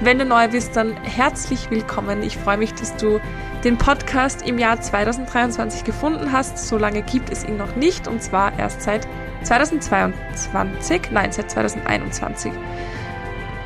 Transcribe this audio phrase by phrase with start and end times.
[0.00, 2.22] Wenn du neu bist, dann herzlich willkommen.
[2.22, 3.18] Ich freue mich, dass du
[3.64, 6.58] den Podcast im Jahr 2023 gefunden hast.
[6.58, 9.08] So lange gibt es ihn noch nicht und zwar erst seit
[9.44, 12.52] 2022, nein, seit 2021.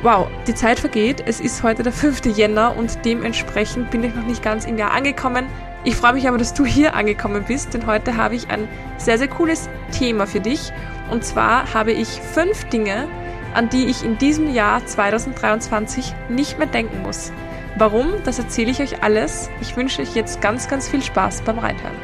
[0.03, 1.21] Wow, die Zeit vergeht.
[1.25, 2.25] Es ist heute der 5.
[2.27, 5.47] Jänner und dementsprechend bin ich noch nicht ganz im Jahr angekommen.
[5.83, 9.17] Ich freue mich aber, dass du hier angekommen bist, denn heute habe ich ein sehr,
[9.17, 10.71] sehr cooles Thema für dich.
[11.09, 13.09] Und zwar habe ich fünf Dinge,
[13.53, 17.31] an die ich in diesem Jahr 2023 nicht mehr denken muss.
[17.77, 18.11] Warum?
[18.25, 19.49] Das erzähle ich euch alles.
[19.61, 21.95] Ich wünsche euch jetzt ganz, ganz viel Spaß beim Reinhören.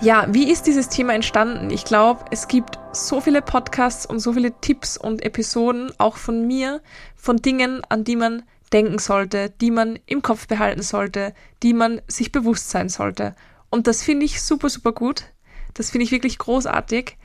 [0.00, 1.68] Ja, wie ist dieses Thema entstanden?
[1.70, 6.46] Ich glaube, es gibt so viele Podcasts und so viele Tipps und Episoden, auch von
[6.46, 6.80] mir,
[7.16, 12.00] von Dingen, an die man denken sollte, die man im Kopf behalten sollte, die man
[12.06, 13.34] sich bewusst sein sollte.
[13.68, 15.24] Und das finde ich super, super gut.
[15.74, 17.18] Das finde ich wirklich großartig.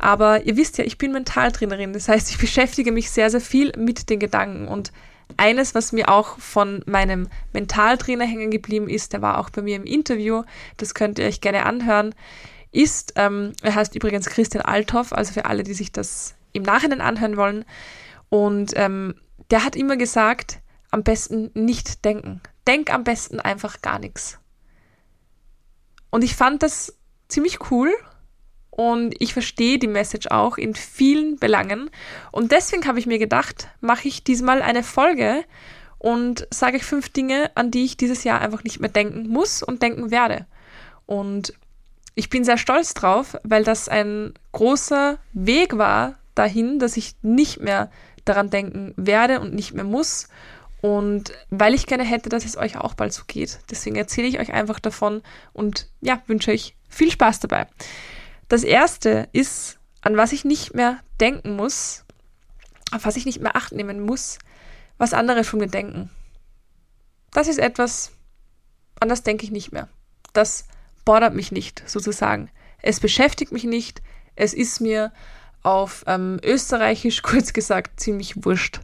[0.00, 1.92] Aber ihr wisst ja, ich bin Mentaltrainerin.
[1.92, 4.66] Das heißt, ich beschäftige mich sehr, sehr viel mit den Gedanken.
[4.66, 4.92] Und
[5.36, 9.76] eines, was mir auch von meinem Mentaltrainer hängen geblieben ist, der war auch bei mir
[9.76, 10.42] im Interview,
[10.78, 12.14] das könnt ihr euch gerne anhören,
[12.72, 17.02] ist, ähm, er heißt übrigens Christian Althoff, also für alle, die sich das im Nachhinein
[17.02, 17.64] anhören wollen.
[18.30, 19.14] Und ähm,
[19.50, 22.40] der hat immer gesagt, am besten nicht denken.
[22.66, 24.38] Denk am besten einfach gar nichts.
[26.10, 26.96] Und ich fand das
[27.28, 27.92] ziemlich cool
[28.70, 31.90] und ich verstehe die Message auch in vielen Belangen.
[32.32, 35.44] Und deswegen habe ich mir gedacht, mache ich diesmal eine Folge
[35.98, 39.62] und sage euch fünf Dinge, an die ich dieses Jahr einfach nicht mehr denken muss
[39.62, 40.46] und denken werde.
[41.06, 41.52] Und
[42.14, 47.60] ich bin sehr stolz drauf, weil das ein großer Weg war dahin, dass ich nicht
[47.60, 47.90] mehr
[48.24, 50.28] daran denken werde und nicht mehr muss.
[50.80, 53.58] Und weil ich gerne hätte, dass es euch auch bald so geht.
[53.70, 55.22] Deswegen erzähle ich euch einfach davon
[55.52, 57.66] und ja, wünsche euch viel Spaß dabei.
[58.50, 62.04] Das erste ist, an was ich nicht mehr denken muss,
[62.90, 64.40] auf was ich nicht mehr acht nehmen muss,
[64.98, 66.10] was andere von mir denken.
[67.30, 68.10] Das ist etwas,
[68.98, 69.88] an das denke ich nicht mehr.
[70.32, 70.64] Das
[71.04, 72.50] bordert mich nicht, sozusagen.
[72.82, 74.02] Es beschäftigt mich nicht.
[74.34, 75.12] Es ist mir
[75.62, 78.80] auf ähm, österreichisch kurz gesagt ziemlich wurscht.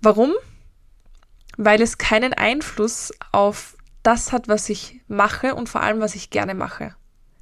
[0.00, 0.32] Warum?
[1.58, 6.30] Weil es keinen Einfluss auf das hat, was ich mache und vor allem, was ich
[6.30, 6.94] gerne mache.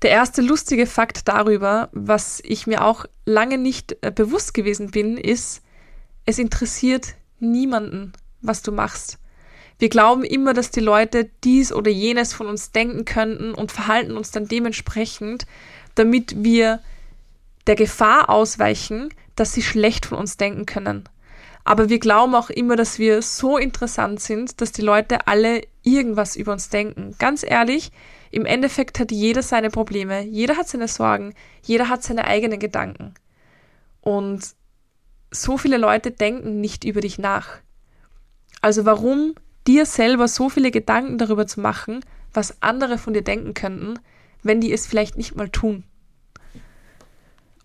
[0.02, 5.18] Der erste lustige Fakt darüber, was ich mir auch lange nicht äh, bewusst gewesen bin,
[5.18, 5.62] ist,
[6.24, 9.18] es interessiert niemanden, was du machst.
[9.78, 14.16] Wir glauben immer, dass die Leute dies oder jenes von uns denken könnten und verhalten
[14.16, 15.46] uns dann dementsprechend,
[15.94, 16.80] damit wir
[17.66, 21.04] der Gefahr ausweichen, dass sie schlecht von uns denken können.
[21.64, 26.36] Aber wir glauben auch immer, dass wir so interessant sind, dass die Leute alle irgendwas
[26.36, 27.14] über uns denken.
[27.18, 27.90] Ganz ehrlich,
[28.30, 33.14] im Endeffekt hat jeder seine Probleme, jeder hat seine Sorgen, jeder hat seine eigenen Gedanken.
[34.00, 34.54] Und
[35.30, 37.58] so viele Leute denken nicht über dich nach.
[38.60, 39.34] Also warum
[39.66, 42.00] dir selber so viele Gedanken darüber zu machen,
[42.32, 43.98] was andere von dir denken könnten,
[44.42, 45.84] wenn die es vielleicht nicht mal tun?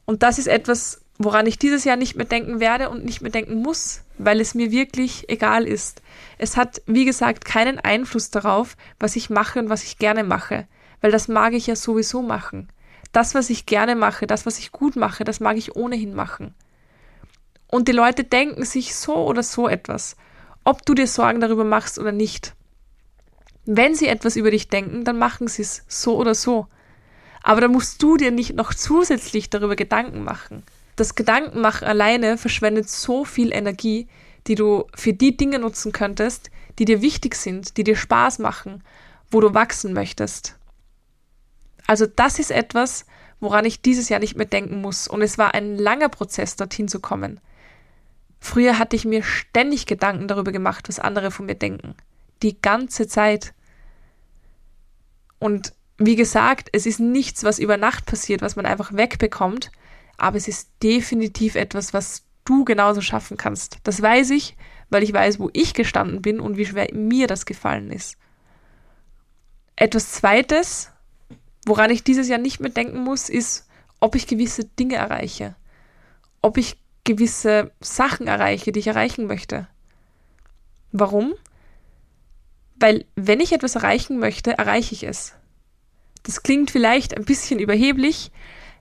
[0.05, 3.31] Und das ist etwas, woran ich dieses Jahr nicht mehr denken werde und nicht mehr
[3.31, 6.01] denken muss, weil es mir wirklich egal ist.
[6.37, 10.67] Es hat, wie gesagt, keinen Einfluss darauf, was ich mache und was ich gerne mache,
[11.01, 12.69] weil das mag ich ja sowieso machen.
[13.11, 16.53] Das, was ich gerne mache, das, was ich gut mache, das mag ich ohnehin machen.
[17.67, 20.15] Und die Leute denken sich so oder so etwas,
[20.63, 22.53] ob du dir Sorgen darüber machst oder nicht.
[23.65, 26.67] Wenn sie etwas über dich denken, dann machen sie es so oder so.
[27.41, 30.63] Aber da musst du dir nicht noch zusätzlich darüber Gedanken machen.
[30.95, 34.07] Das Gedankenmachen alleine verschwendet so viel Energie,
[34.47, 38.84] die du für die Dinge nutzen könntest, die dir wichtig sind, die dir Spaß machen,
[39.29, 40.58] wo du wachsen möchtest.
[41.87, 43.05] Also das ist etwas,
[43.40, 45.08] woran ich dieses Jahr nicht mehr denken muss.
[45.08, 47.40] Und es war ein langer Prozess, dorthin zu kommen.
[48.40, 51.96] Früher hatte ich mir ständig Gedanken darüber gemacht, was andere von mir denken.
[52.43, 53.53] Die ganze Zeit.
[55.40, 59.72] Und wie gesagt, es ist nichts, was über Nacht passiert, was man einfach wegbekommt,
[60.17, 63.79] aber es ist definitiv etwas, was du genauso schaffen kannst.
[63.84, 64.56] Das weiß ich,
[64.90, 68.17] weil ich weiß, wo ich gestanden bin und wie schwer mir das gefallen ist.
[69.76, 70.91] Etwas Zweites,
[71.66, 73.67] woran ich dieses Jahr nicht mehr denken muss, ist,
[74.00, 75.56] ob ich gewisse Dinge erreiche.
[76.41, 79.67] Ob ich gewisse Sachen erreiche, die ich erreichen möchte.
[80.91, 81.34] Warum?
[82.78, 85.34] Weil wenn ich etwas erreichen möchte, erreiche ich es.
[86.23, 88.32] Das klingt vielleicht ein bisschen überheblich,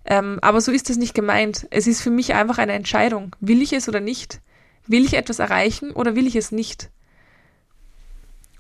[0.05, 1.67] ähm, aber so ist es nicht gemeint.
[1.71, 3.35] Es ist für mich einfach eine Entscheidung.
[3.41, 4.41] Will ich es oder nicht?
[4.87, 6.91] Will ich etwas erreichen oder will ich es nicht?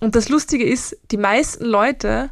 [0.00, 2.30] Und das Lustige ist, die meisten Leute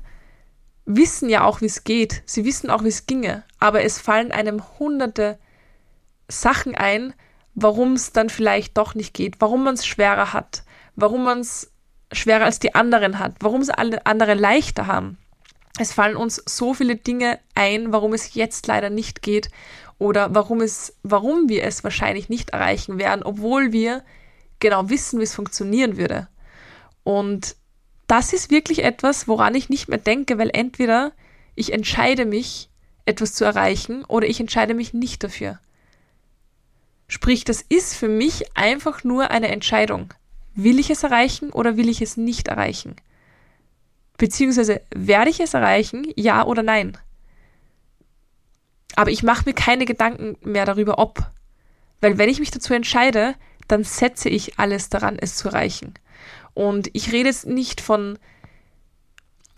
[0.85, 2.23] wissen ja auch, wie es geht.
[2.27, 3.45] Sie wissen auch, wie es ginge.
[3.59, 5.39] Aber es fallen einem hunderte
[6.29, 7.15] Sachen ein,
[7.55, 10.65] warum es dann vielleicht doch nicht geht, warum man es schwerer hat,
[10.97, 11.71] warum man es
[12.13, 15.19] schwerer als die anderen hat, warum es alle andere leichter haben.
[15.79, 19.51] Es fallen uns so viele Dinge ein, warum es jetzt leider nicht geht
[19.99, 24.05] oder warum es, warum wir es wahrscheinlich nicht erreichen werden, obwohl wir
[24.61, 26.29] genau wissen, wie es funktionieren würde.
[27.05, 27.57] Und
[28.07, 31.13] das ist wirklich etwas, woran ich nicht mehr denke, weil entweder
[31.55, 32.69] ich entscheide mich,
[33.05, 35.59] etwas zu erreichen, oder ich entscheide mich nicht dafür.
[37.09, 40.15] Sprich, das ist für mich einfach nur eine Entscheidung.
[40.55, 42.97] Will ich es erreichen oder will ich es nicht erreichen?
[44.19, 46.97] Beziehungsweise werde ich es erreichen, ja oder nein?
[48.95, 51.31] Aber ich mache mir keine Gedanken mehr darüber, ob.
[52.01, 53.35] Weil wenn ich mich dazu entscheide,
[53.69, 55.95] dann setze ich alles daran, es zu erreichen.
[56.55, 58.19] Und ich rede jetzt nicht von,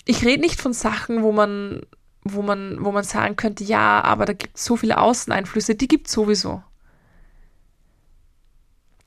[0.05, 1.83] ich rede nicht von Sachen, wo man,
[2.23, 5.89] wo man, wo man sagen könnte, ja, aber da gibt es so viele Außeneinflüsse, die
[5.89, 6.63] gibt es sowieso.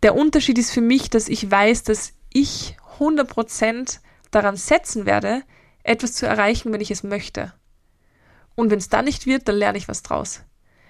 [0.03, 3.99] Der Unterschied ist für mich, dass ich weiß, dass ich 100%
[4.31, 5.43] daran setzen werde,
[5.83, 7.53] etwas zu erreichen, wenn ich es möchte.
[8.55, 10.43] Und wenn es dann nicht wird, dann lerne ich was draus.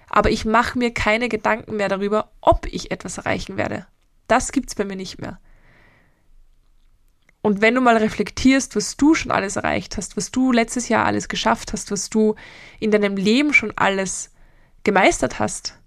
[0.08, 3.86] Aber ich mache mir keine Gedanken mehr darüber, ob ich etwas erreichen werde.
[4.26, 5.38] Das gibt's bei mir nicht mehr.
[7.40, 11.06] Und wenn du mal reflektierst, was du schon alles erreicht hast, was du letztes Jahr
[11.06, 12.34] alles geschafft hast, was du
[12.80, 14.32] in deinem Leben schon alles
[14.82, 15.78] gemeistert hast,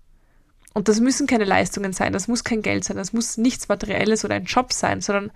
[0.74, 4.24] und das müssen keine Leistungen sein, das muss kein Geld sein, das muss nichts Materielles
[4.24, 5.31] oder ein Job sein, sondern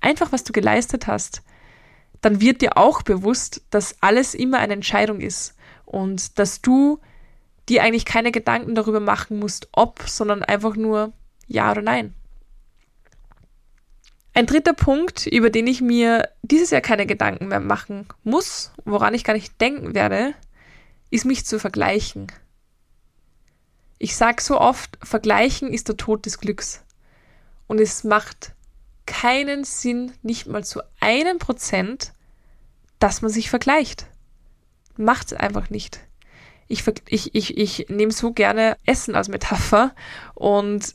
[0.00, 1.42] einfach, was du geleistet hast,
[2.20, 5.54] dann wird dir auch bewusst, dass alles immer eine Entscheidung ist
[5.84, 7.00] und dass du
[7.68, 11.12] dir eigentlich keine Gedanken darüber machen musst, ob, sondern einfach nur
[11.46, 12.14] ja oder nein.
[14.34, 19.14] Ein dritter Punkt, über den ich mir dieses Jahr keine Gedanken mehr machen muss, woran
[19.14, 20.34] ich gar nicht denken werde,
[21.10, 22.28] ist mich zu vergleichen.
[23.98, 26.84] Ich sage so oft, vergleichen ist der Tod des Glücks.
[27.66, 28.52] Und es macht
[29.08, 32.12] keinen Sinn, nicht mal zu einem Prozent,
[32.98, 34.06] dass man sich vergleicht.
[34.96, 36.00] Macht es einfach nicht.
[36.68, 39.94] Ich, ich, ich, ich nehme so gerne Essen als Metapher
[40.34, 40.94] und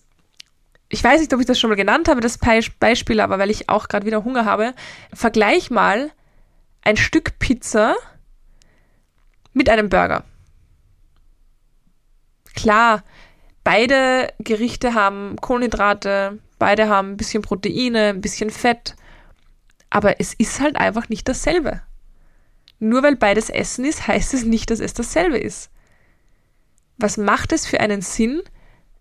[0.90, 3.68] ich weiß nicht, ob ich das schon mal genannt habe, das Beispiel, aber weil ich
[3.68, 4.76] auch gerade wieder Hunger habe,
[5.12, 6.12] vergleich mal
[6.84, 7.96] ein Stück Pizza
[9.54, 10.24] mit einem Burger.
[12.54, 13.04] Klar,
[13.64, 18.96] beide Gerichte haben Kohlenhydrate, beide haben ein bisschen Proteine, ein bisschen Fett,
[19.90, 21.82] aber es ist halt einfach nicht dasselbe.
[22.80, 25.70] Nur weil beides Essen ist, heißt es nicht, dass es dasselbe ist.
[26.98, 28.42] Was macht es für einen Sinn,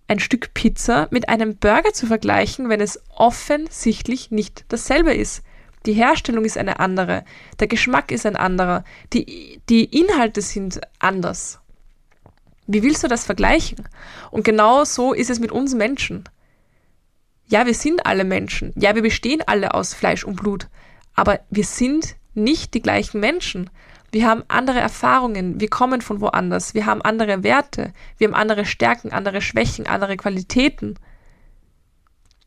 [0.08, 5.44] ein Stück Pizza mit einem Burger zu vergleichen, wenn es offensichtlich nicht dasselbe ist?
[5.86, 7.24] Die Herstellung ist eine andere,
[7.60, 8.82] der Geschmack ist ein anderer,
[9.12, 11.60] die, die Inhalte sind anders.
[12.66, 13.88] Wie willst du das vergleichen?
[14.32, 16.24] Und genau so ist es mit uns Menschen.
[17.46, 18.72] Ja, wir sind alle Menschen.
[18.76, 20.68] Ja, wir bestehen alle aus Fleisch und Blut.
[21.14, 23.70] Aber wir sind nicht die gleichen Menschen.
[24.10, 28.66] Wir haben andere Erfahrungen, wir kommen von woanders, wir haben andere Werte, wir haben andere
[28.66, 30.98] Stärken, andere Schwächen, andere Qualitäten.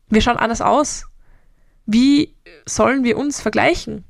[0.08, 1.06] Wir schauen anders aus.
[1.84, 4.04] Wie sollen wir uns vergleichen?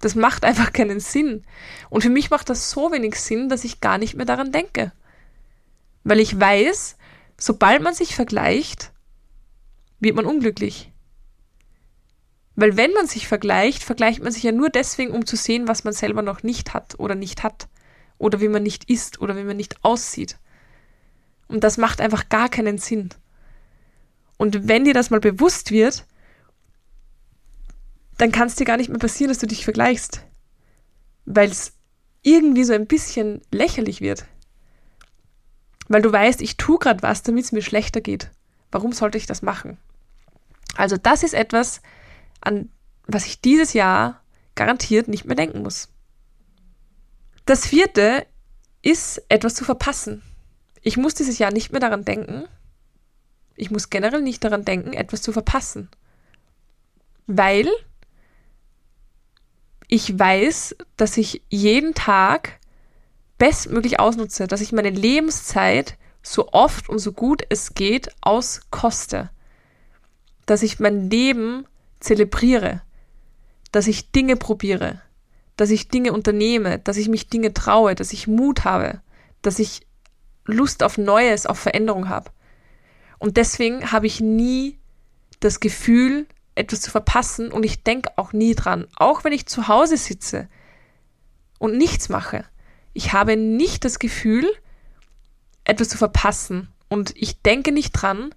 [0.00, 1.42] Das macht einfach keinen Sinn.
[1.88, 4.92] Und für mich macht das so wenig Sinn, dass ich gar nicht mehr daran denke.
[6.04, 6.96] Weil ich weiß,
[7.38, 8.92] sobald man sich vergleicht,
[10.00, 10.92] wird man unglücklich.
[12.56, 15.84] Weil wenn man sich vergleicht, vergleicht man sich ja nur deswegen, um zu sehen, was
[15.84, 17.68] man selber noch nicht hat oder nicht hat.
[18.18, 20.38] Oder wie man nicht ist oder wie man nicht aussieht.
[21.46, 23.10] Und das macht einfach gar keinen Sinn.
[24.38, 26.04] Und wenn dir das mal bewusst wird,
[28.16, 30.24] dann kann es dir gar nicht mehr passieren, dass du dich vergleichst.
[31.26, 31.74] Weil es
[32.22, 34.26] irgendwie so ein bisschen lächerlich wird.
[35.86, 38.30] Weil du weißt, ich tue gerade was, damit es mir schlechter geht.
[38.72, 39.78] Warum sollte ich das machen?
[40.76, 41.82] Also das ist etwas,
[42.40, 42.70] an
[43.06, 44.22] was ich dieses Jahr
[44.54, 45.88] garantiert nicht mehr denken muss.
[47.46, 48.26] Das vierte
[48.82, 50.22] ist etwas zu verpassen.
[50.82, 52.44] Ich muss dieses Jahr nicht mehr daran denken.
[53.56, 55.88] Ich muss generell nicht daran denken, etwas zu verpassen.
[57.26, 57.68] Weil
[59.88, 62.60] ich weiß, dass ich jeden Tag
[63.38, 69.30] bestmöglich ausnutze, dass ich meine Lebenszeit so oft und so gut es geht auskoste.
[70.48, 71.66] Dass ich mein Leben
[72.00, 72.80] zelebriere,
[73.70, 75.02] dass ich Dinge probiere,
[75.56, 79.02] dass ich Dinge unternehme, dass ich mich Dinge traue, dass ich Mut habe,
[79.42, 79.86] dass ich
[80.46, 82.30] Lust auf Neues, auf Veränderung habe.
[83.18, 84.78] Und deswegen habe ich nie
[85.40, 88.86] das Gefühl, etwas zu verpassen und ich denke auch nie dran.
[88.96, 90.48] Auch wenn ich zu Hause sitze
[91.58, 92.46] und nichts mache.
[92.94, 94.50] Ich habe nicht das Gefühl,
[95.64, 96.68] etwas zu verpassen.
[96.88, 98.34] Und ich denke nicht dran,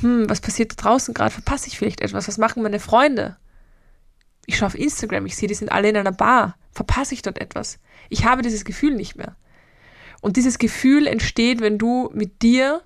[0.00, 1.32] hm, was passiert da draußen gerade?
[1.32, 2.28] Verpasse ich vielleicht etwas?
[2.28, 3.36] Was machen meine Freunde?
[4.46, 6.56] Ich schaue auf Instagram, ich sehe, die sind alle in einer Bar.
[6.72, 7.78] Verpasse ich dort etwas?
[8.08, 9.36] Ich habe dieses Gefühl nicht mehr.
[10.20, 12.82] Und dieses Gefühl entsteht, wenn du mit dir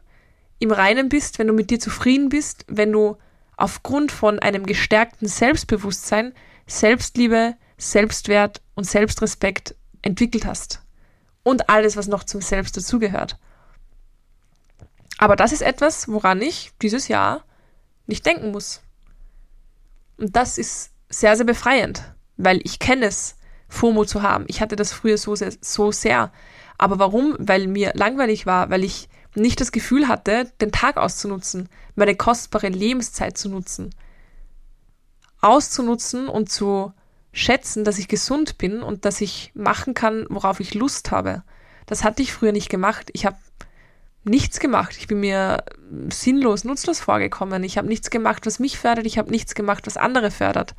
[0.58, 3.16] im Reinen bist, wenn du mit dir zufrieden bist, wenn du
[3.56, 6.32] aufgrund von einem gestärkten Selbstbewusstsein
[6.66, 10.80] Selbstliebe, Selbstwert und Selbstrespekt entwickelt hast.
[11.42, 13.38] Und alles, was noch zum Selbst dazugehört.
[15.24, 17.46] Aber das ist etwas, woran ich dieses Jahr
[18.06, 18.82] nicht denken muss.
[20.18, 22.02] Und das ist sehr, sehr befreiend,
[22.36, 23.36] weil ich kenne es,
[23.70, 24.44] FOMO zu haben.
[24.48, 26.30] Ich hatte das früher so sehr, so sehr.
[26.76, 27.36] Aber warum?
[27.38, 32.68] Weil mir langweilig war, weil ich nicht das Gefühl hatte, den Tag auszunutzen, meine kostbare
[32.68, 33.94] Lebenszeit zu nutzen.
[35.40, 36.92] Auszunutzen und zu
[37.32, 41.44] schätzen, dass ich gesund bin und dass ich machen kann, worauf ich Lust habe.
[41.86, 43.08] Das hatte ich früher nicht gemacht.
[43.14, 43.38] Ich habe
[44.24, 44.96] nichts gemacht.
[44.98, 45.64] Ich bin mir
[46.10, 47.62] sinnlos, nutzlos vorgekommen.
[47.64, 49.06] Ich habe nichts gemacht, was mich fördert.
[49.06, 50.74] Ich habe nichts gemacht, was andere fördert.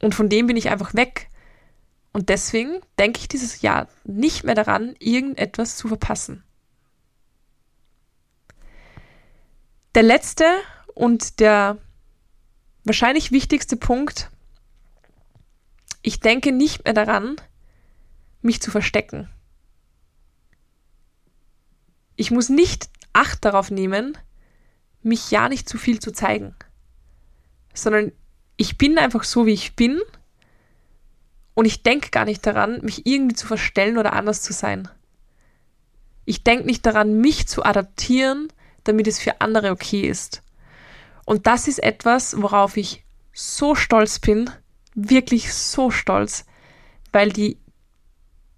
[0.00, 1.28] Und von dem bin ich einfach weg.
[2.12, 6.44] Und deswegen denke ich dieses Jahr nicht mehr daran, irgendetwas zu verpassen.
[9.94, 10.44] Der letzte
[10.94, 11.78] und der
[12.84, 14.30] wahrscheinlich wichtigste Punkt,
[16.02, 17.36] ich denke nicht mehr daran,
[18.40, 19.28] mich zu verstecken.
[22.16, 24.16] Ich muss nicht Acht darauf nehmen,
[25.02, 26.54] mich ja nicht zu viel zu zeigen,
[27.74, 28.12] sondern
[28.56, 30.00] ich bin einfach so, wie ich bin
[31.54, 34.88] und ich denke gar nicht daran, mich irgendwie zu verstellen oder anders zu sein.
[36.24, 38.48] Ich denke nicht daran, mich zu adaptieren,
[38.84, 40.42] damit es für andere okay ist.
[41.26, 44.50] Und das ist etwas, worauf ich so stolz bin,
[44.94, 46.46] wirklich so stolz,
[47.12, 47.58] weil die,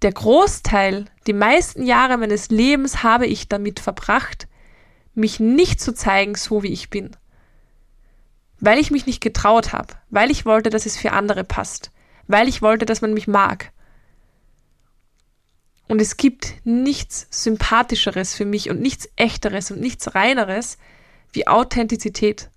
[0.05, 4.47] der Großteil, die meisten Jahre meines Lebens habe ich damit verbracht,
[5.15, 7.17] mich nicht zu zeigen, so wie ich bin.
[8.61, 11.91] Weil ich mich nicht getraut habe, weil ich wollte, dass es für andere passt,
[12.27, 13.73] weil ich wollte, dass man mich mag.
[15.89, 20.77] Und es gibt nichts Sympathischeres für mich und nichts Echteres und nichts Reineres
[21.33, 22.51] wie Authentizität.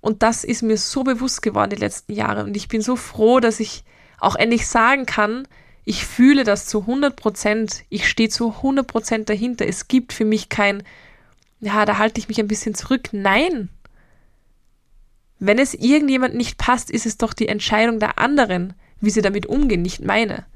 [0.00, 2.44] Und das ist mir so bewusst geworden die letzten Jahre.
[2.44, 3.84] Und ich bin so froh, dass ich
[4.18, 5.46] auch endlich sagen kann,
[5.84, 7.82] ich fühle das zu 100 Prozent.
[7.88, 9.66] Ich stehe zu 100 Prozent dahinter.
[9.66, 10.82] Es gibt für mich kein,
[11.60, 13.08] ja, da halte ich mich ein bisschen zurück.
[13.12, 13.68] Nein.
[15.38, 19.46] Wenn es irgendjemand nicht passt, ist es doch die Entscheidung der anderen, wie sie damit
[19.46, 20.46] umgehen, nicht meine.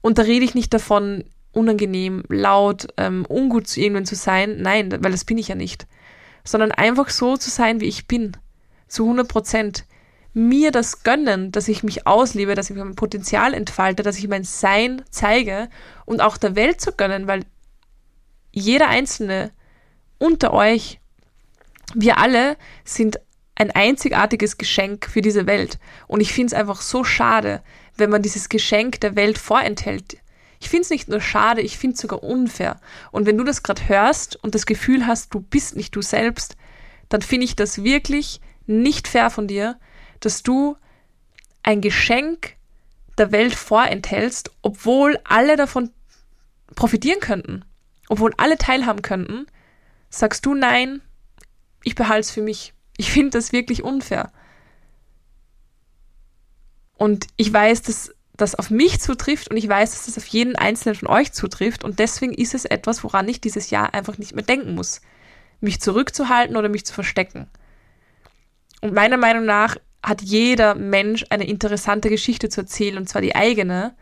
[0.00, 4.60] Und da rede ich nicht davon, unangenehm, laut, ähm, ungut zu irgendwann zu sein.
[4.60, 5.86] Nein, weil das bin ich ja nicht.
[6.44, 8.36] Sondern einfach so zu sein, wie ich bin.
[8.88, 9.84] Zu 100 Prozent.
[10.34, 14.44] Mir das gönnen, dass ich mich auslebe, dass ich mein Potenzial entfalte, dass ich mein
[14.44, 15.68] Sein zeige
[16.04, 17.44] und auch der Welt zu gönnen, weil
[18.52, 19.50] jeder Einzelne
[20.18, 21.00] unter euch,
[21.94, 23.20] wir alle sind
[23.54, 25.78] ein einzigartiges Geschenk für diese Welt.
[26.06, 27.62] Und ich finde es einfach so schade,
[27.96, 30.18] wenn man dieses Geschenk der Welt vorenthält.
[30.60, 32.80] Ich finde es nicht nur schade, ich finde es sogar unfair.
[33.10, 36.56] Und wenn du das gerade hörst und das Gefühl hast, du bist nicht du selbst,
[37.08, 39.78] dann finde ich das wirklich nicht fair von dir,
[40.20, 40.76] dass du
[41.62, 42.56] ein Geschenk
[43.18, 45.90] der Welt vorenthältst, obwohl alle davon
[46.74, 47.64] profitieren könnten,
[48.08, 49.46] obwohl alle teilhaben könnten,
[50.10, 51.02] sagst du nein,
[51.82, 52.74] ich behalte es für mich.
[52.96, 54.32] Ich finde das wirklich unfair.
[56.94, 60.56] Und ich weiß, dass das auf mich zutrifft und ich weiß, dass das auf jeden
[60.56, 64.34] einzelnen von euch zutrifft und deswegen ist es etwas, woran ich dieses Jahr einfach nicht
[64.34, 65.00] mehr denken muss,
[65.60, 67.48] mich zurückzuhalten oder mich zu verstecken.
[68.80, 69.76] Und meiner Meinung nach
[70.08, 73.94] hat jeder Mensch eine interessante Geschichte zu erzählen und zwar die eigene.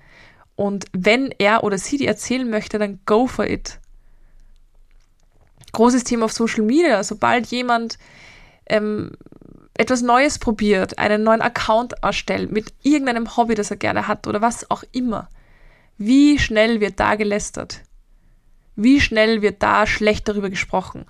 [0.54, 3.78] Und wenn er oder sie die erzählen möchte, dann go for it.
[5.72, 7.02] Großes Thema auf Social Media.
[7.04, 7.98] Sobald jemand
[8.66, 9.12] ähm,
[9.75, 14.40] etwas Neues probiert, einen neuen Account erstellt mit irgendeinem Hobby, das er gerne hat oder
[14.40, 15.28] was auch immer,
[15.98, 17.82] wie schnell wird da gelästert?
[18.75, 21.06] Wie schnell wird da schlecht darüber gesprochen?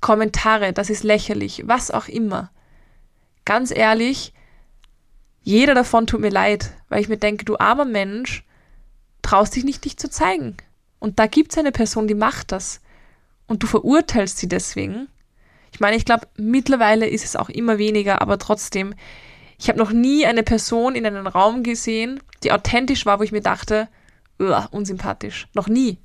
[0.00, 2.50] Kommentare, das ist lächerlich, was auch immer.
[3.48, 4.34] Ganz ehrlich,
[5.42, 8.44] jeder davon tut mir leid, weil ich mir denke, du armer Mensch,
[9.22, 10.58] traust dich nicht, dich zu zeigen.
[10.98, 12.82] Und da gibt es eine Person, die macht das.
[13.46, 15.08] Und du verurteilst sie deswegen.
[15.72, 18.94] Ich meine, ich glaube, mittlerweile ist es auch immer weniger, aber trotzdem,
[19.56, 23.32] Ich habe noch nie eine Person in einem Raum gesehen, die authentisch war, wo ich
[23.32, 23.88] mir dachte,
[24.72, 25.48] unsympathisch.
[25.54, 25.96] Noch nie.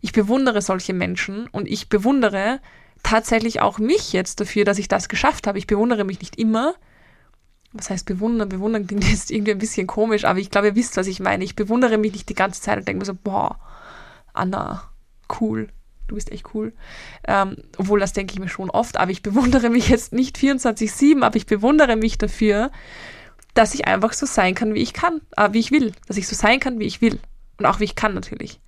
[0.00, 2.60] Ich bewundere solche Menschen und ich bewundere
[3.02, 5.58] tatsächlich auch mich jetzt dafür, dass ich das geschafft habe.
[5.58, 6.74] Ich bewundere mich nicht immer.
[7.72, 8.48] Was heißt bewundern?
[8.48, 11.44] Bewundern klingt jetzt irgendwie ein bisschen komisch, aber ich glaube, ihr wisst, was ich meine.
[11.44, 13.58] Ich bewundere mich nicht die ganze Zeit und denke mir so, boah,
[14.32, 14.90] Anna,
[15.40, 15.68] cool,
[16.08, 16.72] du bist echt cool.
[17.26, 21.22] Ähm, obwohl, das denke ich mir schon oft, aber ich bewundere mich jetzt nicht 24-7,
[21.22, 22.70] aber ich bewundere mich dafür,
[23.54, 25.92] dass ich einfach so sein kann, wie ich kann, äh, wie ich will.
[26.06, 27.18] Dass ich so sein kann, wie ich will.
[27.58, 28.60] Und auch wie ich kann natürlich.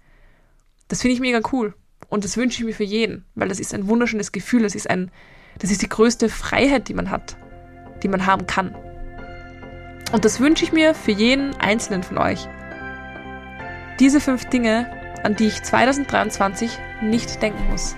[0.88, 1.74] Das finde ich mega cool.
[2.08, 4.62] Und das wünsche ich mir für jeden, weil das ist ein wunderschönes Gefühl.
[4.62, 5.10] Das ist ein,
[5.58, 7.36] das ist die größte Freiheit, die man hat,
[8.02, 8.74] die man haben kann.
[10.12, 12.46] Und das wünsche ich mir für jeden einzelnen von euch.
[13.98, 14.86] Diese fünf Dinge
[15.24, 16.70] an die ich 2023
[17.02, 17.96] nicht denken muss.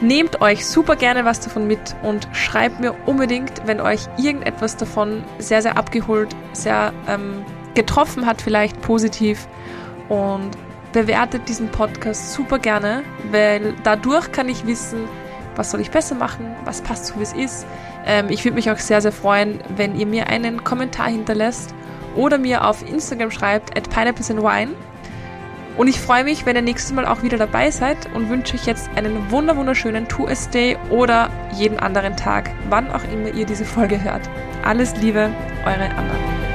[0.00, 5.24] Nehmt euch super gerne was davon mit und schreibt mir unbedingt, wenn euch irgendetwas davon
[5.38, 7.44] sehr, sehr abgeholt, sehr ähm,
[7.74, 9.48] getroffen hat, vielleicht positiv.
[10.08, 10.50] Und
[10.92, 15.00] bewertet diesen Podcast super gerne, weil dadurch kann ich wissen,
[15.56, 17.66] was soll ich besser machen, was passt so wie es ist.
[18.06, 21.74] Ähm, ich würde mich auch sehr, sehr freuen, wenn ihr mir einen Kommentar hinterlässt
[22.16, 24.74] oder mir auf Instagram schreibt at pineapples and wine
[25.78, 28.66] und ich freue mich, wenn ihr nächstes Mal auch wieder dabei seid und wünsche euch
[28.66, 33.64] jetzt einen wunder wunderschönen 2S Day oder jeden anderen Tag, wann auch immer ihr diese
[33.64, 34.28] Folge hört.
[34.64, 35.30] Alles Liebe,
[35.64, 36.47] eure Anna.